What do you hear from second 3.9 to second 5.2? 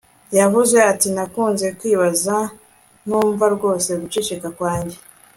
guceceka kwanjye